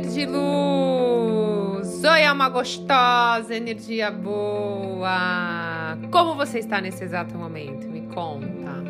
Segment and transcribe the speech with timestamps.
[0.00, 2.04] de luz!
[2.04, 5.96] Oi, alma gostosa, energia boa!
[6.10, 7.88] Como você está nesse exato momento?
[7.88, 8.84] Me conta.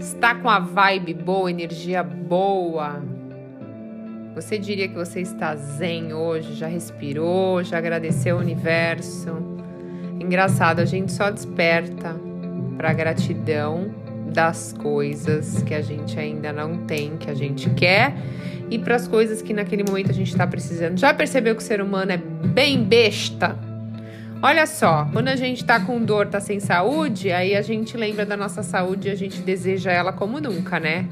[0.00, 3.00] Está com a vibe boa, energia boa?
[4.34, 6.54] Você diria que você está zen hoje?
[6.54, 7.62] Já respirou?
[7.62, 9.36] Já agradeceu o universo?
[10.18, 12.16] Engraçado, a gente só desperta
[12.76, 13.94] para gratidão
[14.32, 18.14] das coisas que a gente ainda não tem, que a gente quer,
[18.70, 20.98] e para as coisas que naquele momento a gente está precisando.
[20.98, 23.56] Já percebeu que o ser humano é bem besta?
[24.42, 28.26] Olha só, quando a gente tá com dor, tá sem saúde, aí a gente lembra
[28.26, 31.08] da nossa saúde e a gente deseja ela como nunca, né?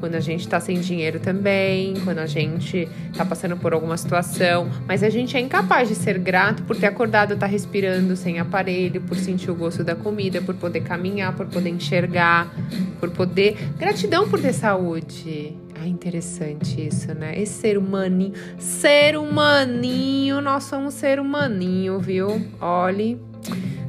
[0.00, 4.68] Quando a gente está sem dinheiro também, quando a gente está passando por alguma situação,
[4.88, 9.02] mas a gente é incapaz de ser grato por ter acordado, tá respirando sem aparelho,
[9.02, 12.52] por sentir o gosto da comida, por poder caminhar, por poder enxergar,
[12.98, 13.56] por poder.
[13.78, 15.56] Gratidão por ter saúde.
[15.80, 17.40] Ah, interessante isso, né?
[17.40, 18.32] Esse ser humaninho.
[18.58, 22.46] Ser humaninho, nós somos ser humaninho, viu?
[22.60, 23.18] Olhe.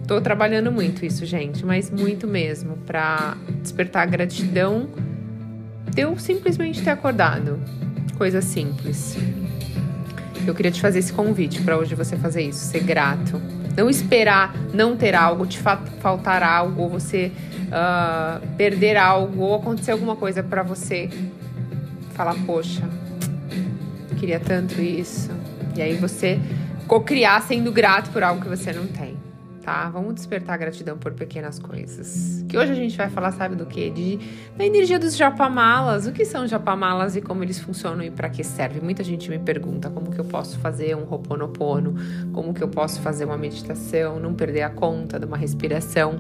[0.07, 4.89] Tô trabalhando muito isso, gente, mas muito mesmo, para despertar gratidão
[5.93, 7.59] de eu simplesmente ter acordado.
[8.17, 9.17] Coisa simples.
[10.45, 13.41] Eu queria te fazer esse convite para hoje você fazer isso, ser grato.
[13.75, 17.31] Não esperar não ter algo, te fa faltar algo, ou você
[17.67, 21.09] uh, perder algo, ou acontecer alguma coisa para você
[22.13, 22.83] falar, poxa,
[24.19, 25.29] queria tanto isso.
[25.75, 26.39] E aí você
[26.87, 29.20] co-criar sendo grato por algo que você não tem
[29.61, 29.89] tá?
[29.89, 32.43] Vamos despertar gratidão por pequenas coisas.
[32.49, 33.89] Que hoje a gente vai falar, sabe do que?
[33.89, 34.19] De
[34.57, 36.07] da energia dos japamalas.
[36.07, 38.81] O que são japamalas e como eles funcionam e para que servem?
[38.81, 41.95] Muita gente me pergunta como que eu posso fazer um ho'oponopono,
[42.33, 46.19] como que eu posso fazer uma meditação, não perder a conta de uma respiração.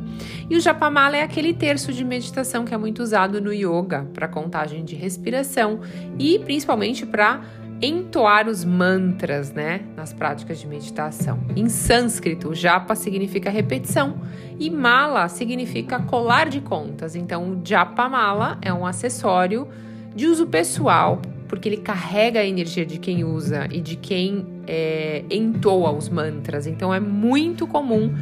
[0.49, 4.27] E o japamala é aquele terço de meditação que é muito usado no yoga para
[4.27, 5.81] contagem de respiração
[6.17, 7.41] e principalmente para
[7.81, 11.39] entoar os mantras, né, nas práticas de meditação.
[11.55, 14.21] Em sânscrito, japa significa repetição
[14.59, 17.15] e mala significa colar de contas.
[17.15, 19.67] Então, o japa mala é um acessório
[20.15, 25.23] de uso pessoal, porque ele carrega a energia de quem usa e de quem é,
[25.29, 26.67] entoa os mantras.
[26.67, 28.13] Então, é muito comum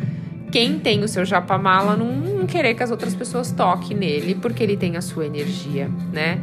[0.51, 4.75] quem tem o seu japamala não, querer que as outras pessoas toquem nele, porque ele
[4.75, 6.41] tem a sua energia, né?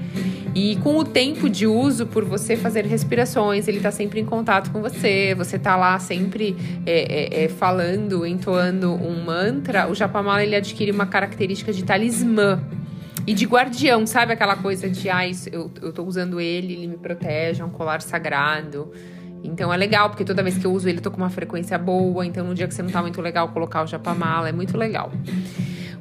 [0.54, 4.70] E com o tempo de uso, por você fazer respirações, ele tá sempre em contato
[4.70, 6.56] com você, você tá lá sempre
[6.86, 12.62] é, é, é, falando, entoando um mantra, o japamala ele adquire uma característica de talismã.
[13.26, 16.96] E de guardião, sabe aquela coisa de, ah, eu, eu tô usando ele, ele me
[16.96, 18.92] protege, é um colar sagrado.
[19.46, 21.78] Então é legal, porque toda vez que eu uso ele, eu tô com uma frequência
[21.78, 22.24] boa.
[22.26, 25.10] Então, no dia que você não tá muito legal, colocar o japamala é muito legal.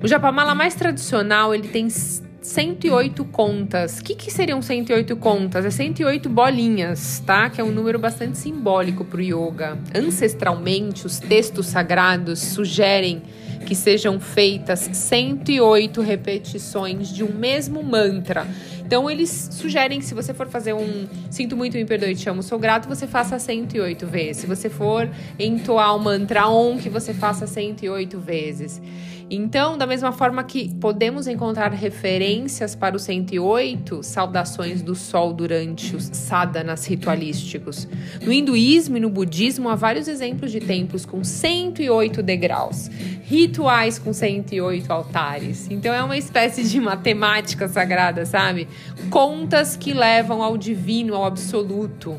[0.02, 4.00] O japamala mais tradicional, ele tem 108 contas.
[4.00, 5.66] O que, que seriam 108 contas?
[5.66, 7.50] É 108 bolinhas, tá?
[7.50, 9.78] Que é um número bastante simbólico pro yoga.
[9.96, 13.24] Ancestralmente, os textos sagrados sugerem
[13.66, 18.48] que sejam feitas 108 repetições de um mesmo mantra.
[18.86, 22.44] Então, eles sugerem que se você for fazer um Sinto muito, me perdoe, te amo,
[22.44, 24.38] sou grato, você faça 108 vezes.
[24.38, 25.10] Se você for
[25.40, 28.82] entoar o mantra OM, que você faça 108 vezes.
[29.30, 35.96] Então, da mesma forma que podemos encontrar referências para o 108, saudações do sol durante
[35.96, 37.88] os sadhanas ritualísticos.
[38.22, 42.88] No hinduísmo e no budismo há vários exemplos de templos com 108 degraus,
[43.24, 45.68] rituais com 108 altares.
[45.72, 48.68] Então é uma espécie de matemática sagrada, sabe?
[49.10, 52.16] Contas que levam ao divino, ao absoluto.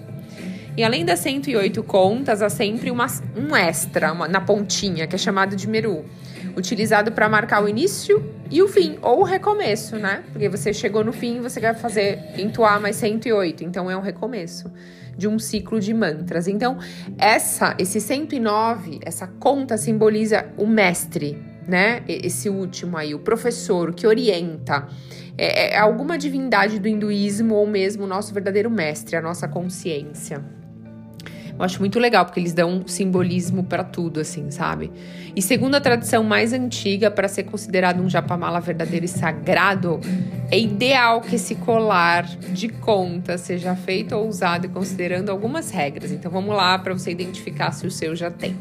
[0.76, 5.18] E além das 108 contas, há sempre uma, um extra uma, na pontinha, que é
[5.18, 6.04] chamado de meru
[6.54, 10.22] utilizado para marcar o início e o fim, ou o recomeço, né?
[10.32, 14.00] Porque você chegou no fim e você quer fazer entoar mais 108, então é um
[14.00, 14.70] recomeço
[15.16, 16.46] de um ciclo de mantras.
[16.46, 16.78] Então,
[17.18, 22.02] essa esse 109, essa conta simboliza o mestre, né?
[22.06, 24.86] Esse último aí, o professor, que orienta.
[25.38, 30.55] É, é alguma divindade do hinduísmo ou mesmo o nosso verdadeiro mestre, a nossa consciência.
[31.58, 34.92] Eu acho muito legal, porque eles dão um simbolismo para tudo, assim, sabe?
[35.34, 39.98] E segundo a tradição mais antiga, para ser considerado um japamala verdadeiro e sagrado,
[40.50, 46.12] é ideal que esse colar de conta seja feito ou usado considerando algumas regras.
[46.12, 48.54] Então vamos lá para você identificar se o seu já tem.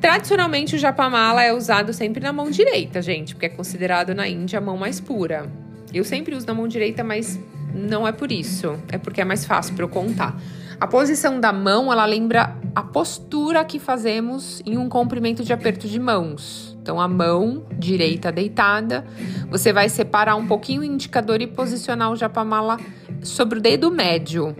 [0.00, 4.58] Tradicionalmente, o japamala é usado sempre na mão direita, gente, porque é considerado na Índia
[4.58, 5.48] a mão mais pura.
[5.94, 7.38] Eu sempre uso na mão direita, mas
[7.72, 8.76] não é por isso.
[8.90, 10.36] É porque é mais fácil para eu contar.
[10.82, 15.86] A posição da mão, ela lembra a postura que fazemos em um comprimento de aperto
[15.86, 16.76] de mãos.
[16.82, 19.06] Então, a mão direita deitada,
[19.48, 22.80] você vai separar um pouquinho o indicador e posicionar o japamala
[23.22, 24.56] sobre o dedo médio.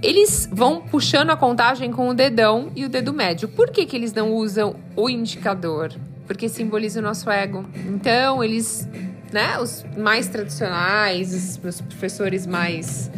[0.00, 3.48] eles vão puxando a contagem com o dedão e o dedo médio.
[3.48, 5.92] Por que, que eles não usam o indicador?
[6.28, 7.64] Porque simboliza o nosso ego.
[7.88, 8.88] Então, eles,
[9.32, 13.10] né, os mais tradicionais, os professores mais,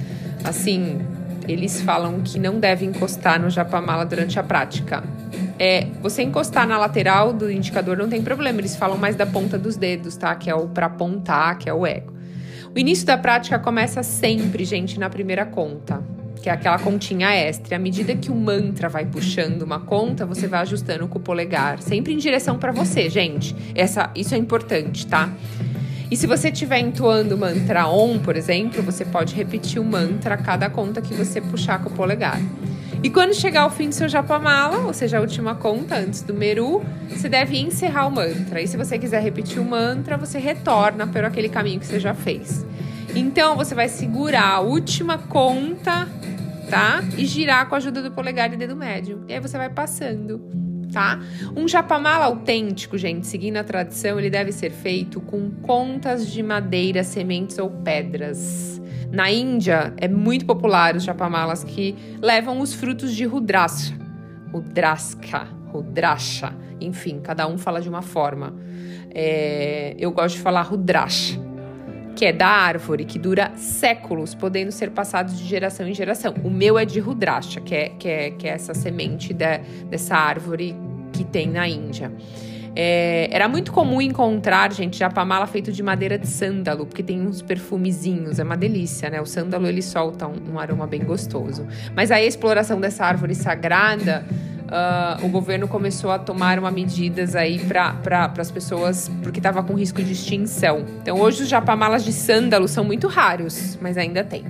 [0.43, 0.99] assim,
[1.49, 5.03] eles falam que não deve encostar no japamala durante a prática.
[5.59, 9.59] É, você encostar na lateral do indicador não tem problema, eles falam mais da ponta
[9.59, 10.35] dos dedos, tá?
[10.35, 12.13] Que é o para apontar, que é o ego.
[12.75, 16.03] O início da prática começa sempre, gente, na primeira conta
[16.45, 17.77] que é aquela continha extra.
[17.77, 21.81] À medida que o mantra vai puxando uma conta, você vai ajustando com o polegar,
[21.81, 23.57] sempre em direção para você, gente.
[23.75, 25.33] Essa, isso é importante, tá?
[26.11, 30.39] E se você estiver entoando mantra OM, por exemplo, você pode repetir o mantra a
[30.39, 32.41] cada conta que você puxar com o polegar.
[33.03, 36.33] E quando chegar ao fim do seu japamala, ou seja, a última conta antes do
[36.33, 38.61] meru, você deve encerrar o mantra.
[38.63, 42.15] E se você quiser repetir o mantra, você retorna por aquele caminho que você já
[42.15, 42.65] fez.
[43.15, 46.09] Então você vai segurar a última conta
[46.75, 47.03] tá?
[47.17, 49.25] E girar com a ajuda do polegar e dedo médio.
[49.29, 50.41] E aí você vai passando,
[50.95, 51.19] tá?
[51.57, 57.03] Um japamala autêntico, gente, seguindo a tradição, ele deve ser feito com contas de madeira,
[57.03, 58.81] sementes ou pedras.
[59.11, 63.95] Na Índia, é muito popular os japamalas que levam os frutos de Rudrasha.
[64.53, 66.55] Rudraska, Rudrasha.
[66.81, 68.55] Enfim, cada um fala de uma forma.
[69.13, 71.45] É, eu gosto de falar Rudrasha
[72.15, 76.35] que é da árvore, que dura séculos, podendo ser passados de geração em geração.
[76.45, 79.59] O meu é de Rudrasha, que é, que é, que é essa semente de,
[79.91, 80.75] dessa árvore
[81.15, 82.13] que tem na Índia.
[82.77, 87.41] É, era muito comum encontrar, gente, japamala feito de madeira de sândalo, porque tem uns
[87.41, 89.21] perfumezinhos, é uma delícia, né?
[89.21, 91.67] O sândalo ele solta um, um aroma bem gostoso.
[91.95, 94.27] Mas aí a exploração dessa árvore sagrada
[94.65, 99.63] uh, o governo começou a tomar uma medidas aí para pra, as pessoas, porque estava
[99.63, 100.85] com risco de extinção.
[101.01, 104.45] Então, hoje os japamalas de sândalo são muito raros, mas ainda tem.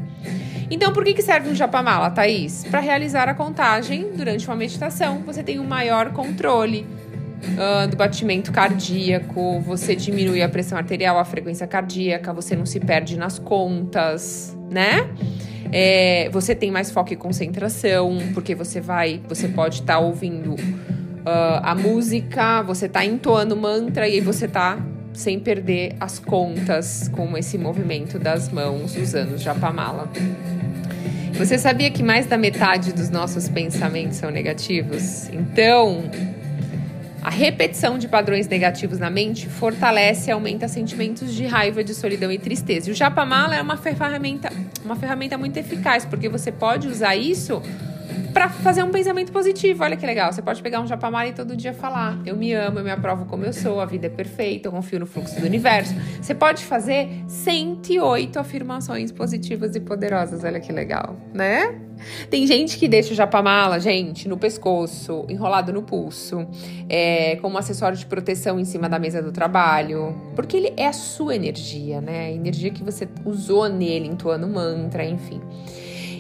[0.71, 2.65] Então, por que, que serve um japamala, Thaís?
[2.65, 6.87] Para realizar a contagem durante uma meditação, você tem um maior controle
[7.53, 12.81] uh, do batimento cardíaco, você diminui a pressão arterial, a frequência cardíaca, você não se
[12.81, 15.09] perde nas contas, né?
[15.73, 20.55] É, você tem mais foco e concentração, porque você vai, você pode estar tá ouvindo
[20.55, 24.79] uh, a música, você está entoando mantra e aí você está
[25.13, 30.11] sem perder as contas com esse movimento das mãos usando o japamala.
[31.37, 35.29] Você sabia que mais da metade dos nossos pensamentos são negativos?
[35.31, 36.05] Então,
[37.21, 42.31] a repetição de padrões negativos na mente fortalece e aumenta sentimentos de raiva, de solidão
[42.31, 42.89] e tristeza.
[42.89, 44.49] E o Japamala é uma ferramenta,
[44.85, 47.61] uma ferramenta muito eficaz, porque você pode usar isso
[48.35, 49.85] para fazer um pensamento positivo.
[49.85, 50.33] Olha que legal.
[50.33, 53.25] Você pode pegar um japamara e todo dia falar: Eu me amo, eu me aprovo
[53.27, 55.95] como eu sou, a vida é perfeita, eu confio no fluxo do universo.
[56.21, 60.43] Você pode fazer 108 afirmações positivas e poderosas.
[60.43, 61.81] Olha que legal, né?
[62.29, 66.45] Tem gente que deixa o japamala, gente, no pescoço, enrolado no pulso,
[66.89, 70.93] é, como acessório de proteção em cima da mesa do trabalho, porque ele é a
[70.93, 72.27] sua energia, né?
[72.27, 75.41] A energia que você usou nele, entoando mantra, enfim.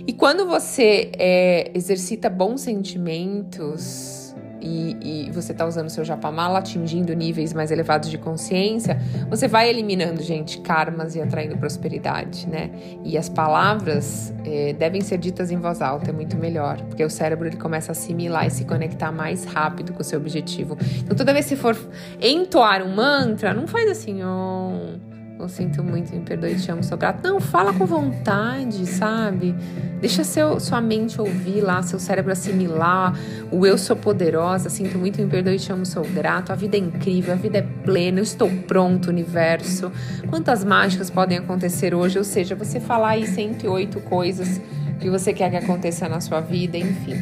[0.06, 7.12] E quando você é, exercita bons sentimentos e, e você está usando seu japamala, atingindo
[7.14, 8.98] níveis mais elevados de consciência,
[9.28, 12.70] você vai eliminando, gente, karmas e atraindo prosperidade, né?
[13.02, 17.10] E as palavras é, devem ser ditas em voz alta, é muito melhor, porque o
[17.10, 20.76] cérebro ele começa a assimilar e se conectar mais rápido com o seu objetivo.
[20.98, 21.76] Então, toda vez que for
[22.20, 26.96] entoar um mantra, não faz assim, oh eu sinto muito, me perdoe, te amo, sou
[26.96, 27.22] grato.
[27.22, 29.54] Não, fala com vontade, sabe?
[30.00, 33.14] Deixa seu, sua mente ouvir lá, seu cérebro assimilar
[33.50, 36.52] o eu sou poderosa, sinto muito, me perdoe, te amo, sou grato.
[36.52, 39.90] A vida é incrível, a vida é plena, eu estou pronto, universo.
[40.30, 42.16] Quantas mágicas podem acontecer hoje?
[42.16, 44.60] Ou seja, você falar aí 108 coisas
[45.04, 47.12] que você quer que aconteça na sua vida, enfim.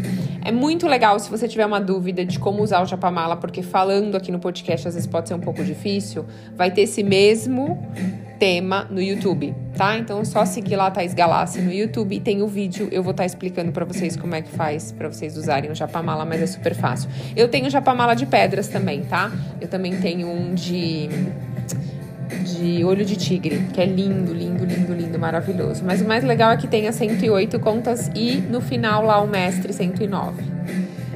[0.45, 4.15] É muito legal se você tiver uma dúvida de como usar o Japamala, porque falando
[4.15, 6.25] aqui no podcast às vezes pode ser um pouco difícil,
[6.55, 7.85] vai ter esse mesmo
[8.39, 9.99] tema no YouTube, tá?
[9.99, 13.11] Então é só seguir lá Thais Galassi no YouTube e tem o vídeo, eu vou
[13.11, 16.41] estar tá explicando para vocês como é que faz para vocês usarem o Japamala, mas
[16.41, 17.11] é super fácil.
[17.35, 19.33] Eu tenho Japamala de pedras também, tá?
[19.61, 21.09] Eu também tenho um de
[22.43, 25.85] de olho de tigre, que é lindo, lindo, lindo, lindo, maravilhoso.
[25.85, 29.73] Mas o mais legal é que as 108 contas e no final lá o mestre
[29.73, 30.43] 109.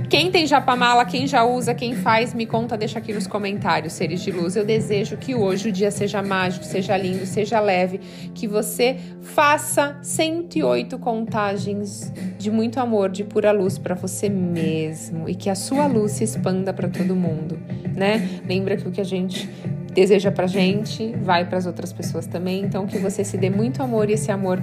[0.09, 4.23] Quem tem japamala, quem já usa, quem faz, me conta, deixa aqui nos comentários, seres
[4.23, 4.55] de luz.
[4.55, 7.99] Eu desejo que hoje o dia seja mágico, seja lindo, seja leve,
[8.33, 15.35] que você faça 108 contagens de muito amor, de pura luz para você mesmo e
[15.35, 17.59] que a sua luz se expanda para todo mundo,
[17.97, 18.41] né?
[18.47, 19.51] Lembra que o que a gente
[19.97, 22.63] deseja pra gente, vai para as outras pessoas também.
[22.63, 24.63] Então que você se dê muito amor e esse amor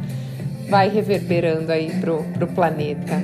[0.70, 3.22] vai reverberando aí pro, pro planeta.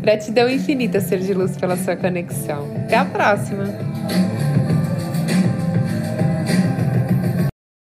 [0.00, 2.68] Gratidão infinita, ser de luz, pela sua conexão.
[2.84, 3.64] Até a próxima!